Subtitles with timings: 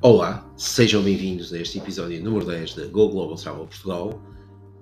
[0.00, 4.22] Olá, sejam bem-vindos a este episódio número 10 da Go Global Travel Portugal.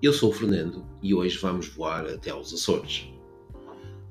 [0.03, 3.07] Eu sou o Fernando e hoje vamos voar até aos Açores.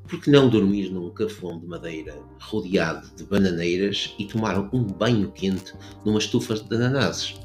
[0.07, 5.31] Por que não dormir num cafão de madeira rodeado de bananeiras e tomar um banho
[5.31, 7.35] quente numa estufa de ananases?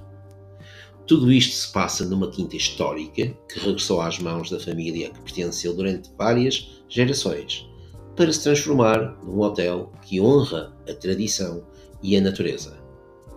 [1.07, 5.77] Tudo isto se passa numa quinta histórica que regressou às mãos da família que pertenceu
[5.77, 7.69] durante várias gerações,
[8.17, 11.63] para se transformar num hotel que honra a tradição
[12.03, 12.80] e a natureza.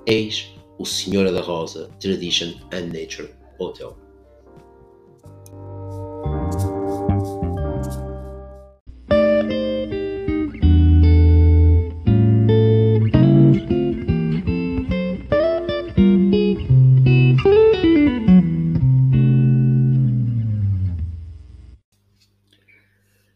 [0.06, 3.98] Eis o Senhora da Rosa Tradition and Nature Hotel.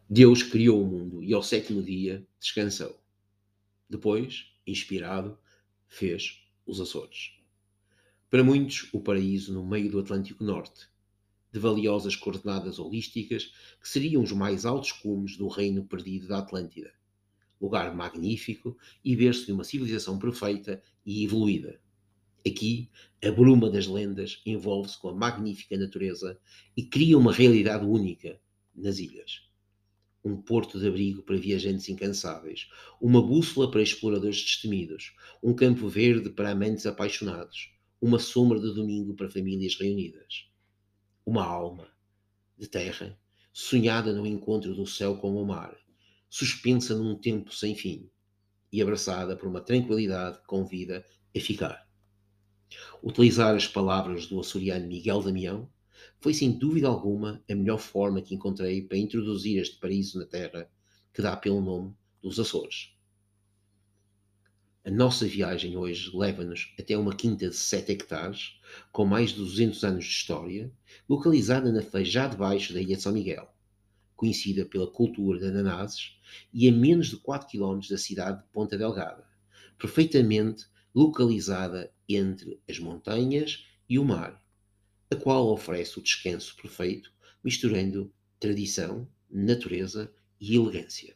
[0.10, 3.00] Deus criou o mundo e ao sétimo dia descansou.
[3.90, 5.40] Depois, inspirado,
[5.88, 7.32] fez os Açores.
[8.30, 10.90] Para muitos, o paraíso no meio do Atlântico Norte,
[11.52, 16.92] de valiosas coordenadas holísticas que seriam os mais altos cumes do reino perdido da Atlântida.
[17.60, 21.82] Lugar magnífico e berço de uma civilização perfeita e evoluída.
[22.46, 22.90] Aqui,
[23.24, 26.38] a bruma das lendas envolve-se com a magnífica natureza
[26.76, 28.40] e cria uma realidade única
[28.76, 29.47] nas ilhas
[30.24, 36.30] um porto de abrigo para viajantes incansáveis, uma bússola para exploradores destemidos, um campo verde
[36.30, 40.50] para amantes apaixonados, uma sombra de domingo para famílias reunidas.
[41.26, 41.88] Uma alma
[42.58, 43.18] de terra,
[43.52, 45.78] sonhada no encontro do céu com o mar,
[46.30, 48.10] suspensa num tempo sem fim
[48.72, 51.88] e abraçada por uma tranquilidade que convida a ficar.
[53.02, 55.70] Utilizar as palavras do açoriano Miguel Damião
[56.20, 60.70] foi sem dúvida alguma a melhor forma que encontrei para introduzir este paraíso na Terra,
[61.14, 62.94] que dá pelo nome dos Açores.
[64.88, 68.58] A nossa viagem hoje leva-nos até uma quinta de 7 hectares,
[68.90, 70.72] com mais de 200 anos de história,
[71.10, 73.54] localizada na Feijá de Baixo da Ilha de São Miguel,
[74.16, 76.18] conhecida pela cultura de ananases
[76.54, 79.28] e a menos de 4 km da cidade de Ponta Delgada,
[79.78, 84.42] perfeitamente localizada entre as montanhas e o mar,
[85.10, 87.14] a qual oferece o descanso perfeito,
[87.44, 91.16] misturando tradição, natureza e elegância.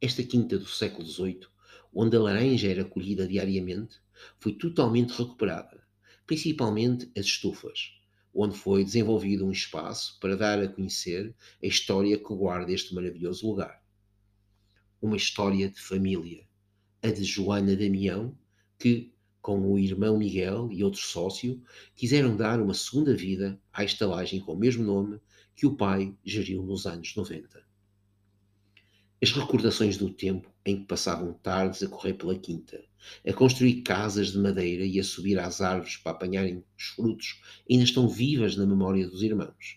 [0.00, 1.46] Esta quinta do século XVIII,
[1.94, 4.00] onde a laranja era colhida diariamente,
[4.38, 5.86] foi totalmente recuperada,
[6.26, 7.92] principalmente as estufas,
[8.34, 13.46] onde foi desenvolvido um espaço para dar a conhecer a história que guarda este maravilhoso
[13.46, 13.80] lugar.
[15.00, 16.44] Uma história de família,
[17.00, 18.36] a de Joana Damião,
[18.76, 19.13] que,
[19.44, 21.62] com o irmão Miguel e outro sócio,
[21.94, 25.20] quiseram dar uma segunda vida à estalagem com o mesmo nome
[25.54, 27.62] que o pai geriu nos anos 90.
[29.22, 32.82] As recordações do tempo em que passavam tardes a correr pela quinta,
[33.22, 37.84] a construir casas de madeira e a subir às árvores para apanharem os frutos, ainda
[37.84, 39.76] estão vivas na memória dos irmãos.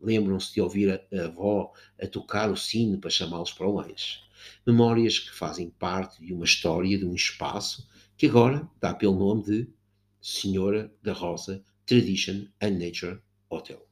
[0.00, 4.20] Lembram-se de ouvir a, avó a tocar o sino para chamá-los para o lanche.
[4.64, 7.87] Memórias que fazem parte de uma história, de um espaço
[8.18, 9.68] que agora dá pelo nome de
[10.20, 13.88] Senhora da Rosa Tradition and Nature Hotel.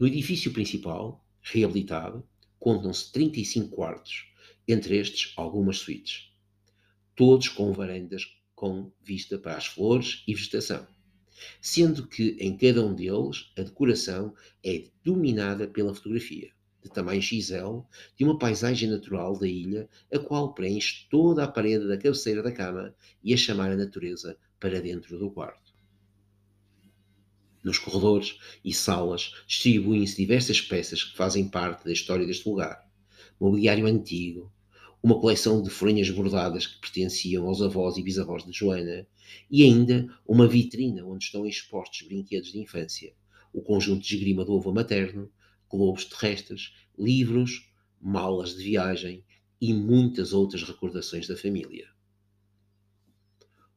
[0.00, 2.26] No edifício principal, reabilitado,
[2.58, 4.26] contam-se 35 quartos,
[4.66, 6.32] entre estes algumas suítes,
[7.14, 10.84] todos com varandas com vista para as flores e vegetação,
[11.60, 14.34] sendo que em cada um deles a decoração
[14.64, 17.80] é dominada pela fotografia de tamanho XL,
[18.16, 22.50] de uma paisagem natural da ilha, a qual preenche toda a parede da cabeceira da
[22.50, 25.72] cama e a chamar a natureza para dentro do quarto.
[27.62, 32.90] Nos corredores e salas distribuem-se diversas peças que fazem parte da história deste lugar.
[33.38, 34.52] Mobiliário antigo,
[35.00, 39.06] uma coleção de fronhas bordadas que pertenciam aos avós e bisavós de Joana,
[39.50, 43.12] e ainda uma vitrina onde estão expostos brinquedos de infância,
[43.52, 45.30] o conjunto de esgrima do avô materno,
[45.76, 49.24] globos terrestres, livros, malas de viagem
[49.60, 51.88] e muitas outras recordações da família.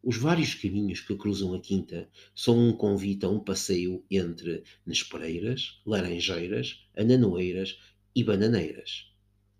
[0.03, 5.81] Os vários caminhos que cruzam a quinta são um convite a um passeio entre nespereiras,
[5.85, 7.79] laranjeiras, ananoeiras
[8.15, 9.11] e bananeiras.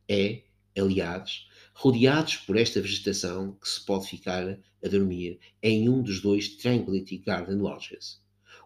[0.08, 0.44] É,
[0.78, 6.50] aliados, rodeados por esta vegetação que se pode ficar a dormir em um dos dois
[6.58, 8.22] Tranquility Garden Lodges,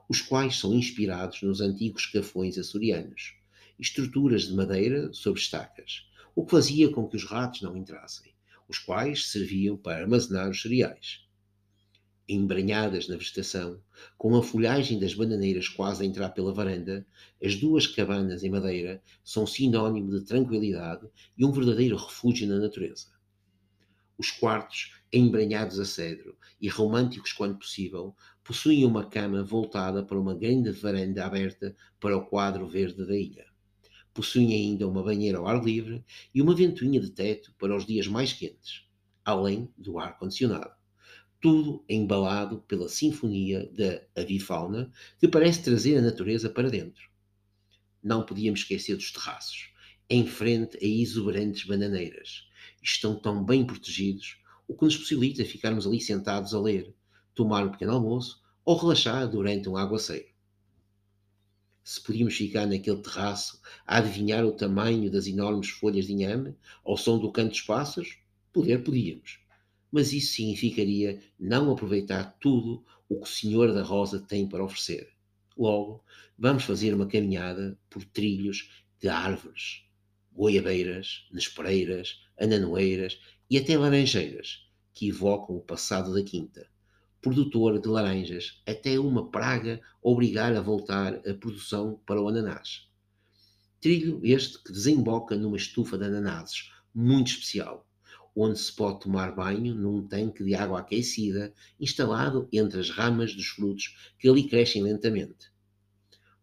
[0.10, 3.38] os quais são inspirados nos antigos cafões açorianos
[3.79, 6.05] estruturas de madeira sobre estacas,
[6.35, 8.33] o que fazia com que os ratos não entrassem,
[8.67, 11.25] os quais serviam para armazenar os cereais.
[12.27, 13.81] Embranhadas na vegetação,
[14.17, 17.05] com a folhagem das bananeiras quase a entrar pela varanda,
[17.43, 23.07] as duas cabanas em madeira são sinónimo de tranquilidade e um verdadeiro refúgio na natureza.
[24.17, 30.35] Os quartos embranhados a cedro e românticos quando possível, possuem uma cama voltada para uma
[30.35, 33.49] grande varanda aberta para o quadro verde da ilha.
[34.13, 36.03] Possuem ainda uma banheira ao ar livre
[36.33, 38.83] e uma ventoinha de teto para os dias mais quentes,
[39.23, 40.79] além do ar-condicionado
[41.41, 47.09] tudo embalado pela sinfonia da avifauna que parece trazer a natureza para dentro.
[48.03, 49.71] Não podíamos esquecer dos terraços,
[50.09, 52.47] em frente a exuberantes bananeiras.
[52.81, 56.94] Estão tão bem protegidos, o que nos possibilita ficarmos ali sentados a ler,
[57.33, 60.28] tomar um pequeno almoço ou relaxar durante um aguaceiro.
[61.89, 66.56] Se podíamos ficar naquele terraço a adivinhar o tamanho das enormes folhas de inhame
[66.86, 68.19] ao som do canto dos pássaros,
[68.53, 69.39] poder podíamos.
[69.91, 75.09] Mas isso significaria não aproveitar tudo o que o Senhor da Rosa tem para oferecer.
[75.57, 76.06] Logo,
[76.38, 78.69] vamos fazer uma caminhada por trilhos
[79.01, 79.83] de árvores,
[80.31, 83.19] goiabeiras, nespereiras, ananoeiras
[83.50, 86.69] e até laranjeiras, que evocam o passado da quinta,
[87.21, 92.88] produtora de laranjas, até uma praga obrigar a voltar a produção para o ananás.
[93.81, 97.88] Trilho este que desemboca numa estufa de ananases muito especial,
[98.36, 103.48] onde se pode tomar banho num tanque de água aquecida instalado entre as ramas dos
[103.48, 105.51] frutos que ali crescem lentamente.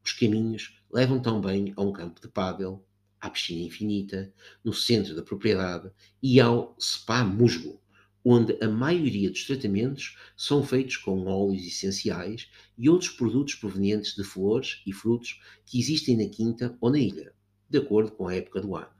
[0.04, 2.84] Os caminhos levam também a um campo de pádel,
[3.20, 4.32] à piscina infinita,
[4.62, 5.90] no centro da propriedade
[6.22, 7.80] e ao spa musgo,
[8.28, 14.24] onde a maioria dos tratamentos são feitos com óleos essenciais e outros produtos provenientes de
[14.24, 17.32] flores e frutos que existem na quinta ou na ilha,
[17.70, 18.90] de acordo com a época do ano.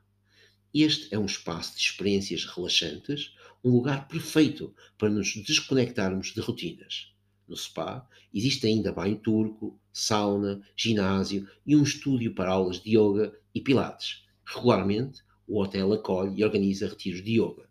[0.72, 3.34] Este é um espaço de experiências relaxantes,
[3.64, 7.12] um lugar perfeito para nos desconectarmos de rotinas.
[7.48, 13.36] No spa existe ainda banho turco, sauna, ginásio e um estúdio para aulas de yoga
[13.52, 14.24] e pilates.
[14.44, 17.65] Regularmente, o hotel acolhe e organiza retiros de yoga.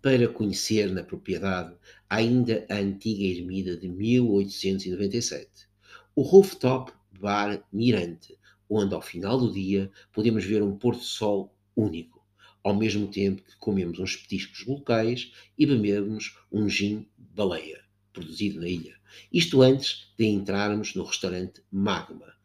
[0.00, 1.74] Para conhecer na propriedade
[2.08, 5.68] ainda a antiga ermida de 1897,
[6.14, 8.38] o rooftop bar Mirante,
[8.70, 12.24] onde ao final do dia podemos ver um pôr-do-sol único,
[12.62, 18.68] ao mesmo tempo que comemos uns petiscos locais e bebemos um gin baleia, produzido na
[18.68, 18.94] ilha.
[19.32, 22.37] Isto antes de entrarmos no restaurante Magma,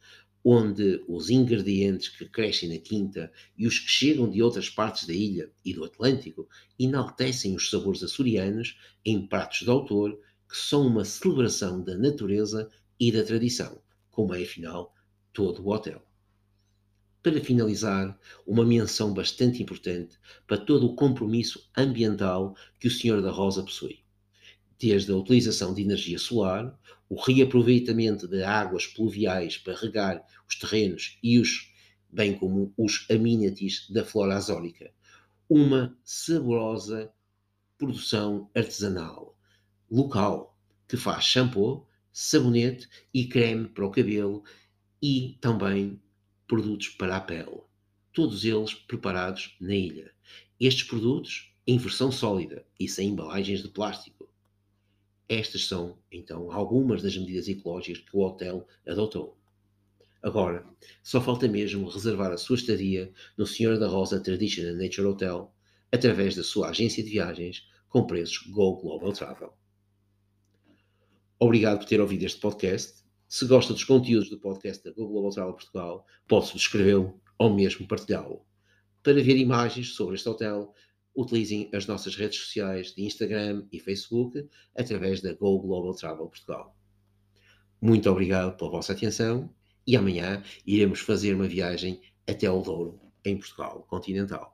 [0.43, 5.13] onde os ingredientes que crescem na quinta e os que chegam de outras partes da
[5.13, 10.19] ilha e do Atlântico enaltecem os sabores açorianos em pratos de autor
[10.49, 12.69] que são uma celebração da natureza
[12.99, 13.81] e da tradição,
[14.11, 14.93] como é afinal
[15.31, 16.05] todo o hotel.
[17.23, 23.31] Para finalizar, uma menção bastante importante para todo o compromisso ambiental que o Senhor da
[23.31, 23.99] Rosa possui.
[24.77, 26.77] Desde a utilização de energia solar,
[27.13, 31.71] o reaproveitamento de águas pluviais para regar os terrenos e os,
[32.09, 34.91] bem como os amenities da flora azórica,
[35.47, 37.13] uma saborosa
[37.77, 39.37] produção artesanal,
[39.91, 40.57] local,
[40.87, 44.43] que faz shampoo, sabonete e creme para o cabelo
[44.99, 46.01] e também
[46.47, 47.61] produtos para a pele,
[48.11, 50.11] todos eles preparados na ilha.
[50.59, 54.22] Estes produtos em versão sólida e sem embalagens de plástico.
[55.33, 59.37] Estas são, então, algumas das medidas ecológicas que o hotel adotou.
[60.21, 60.65] Agora,
[61.01, 65.53] só falta mesmo reservar a sua estadia no Senhor da Rosa Traditional Nature Hotel
[65.91, 69.53] através da sua agência de viagens com preços Go Global Travel.
[71.39, 75.31] Obrigado por ter ouvido este podcast se gosta dos conteúdos do podcast da Google Global
[75.31, 78.45] Travel Portugal, pode subscrevê-lo ou mesmo partilhá-lo.
[79.01, 80.71] Para ver imagens sobre este hotel,
[81.15, 86.75] utilizem as nossas redes sociais de Instagram e Facebook através da Go Global Travel Portugal.
[87.81, 89.53] Muito obrigado pela vossa atenção
[89.85, 94.52] e amanhã iremos fazer uma viagem até ao Douro, em Portugal continental.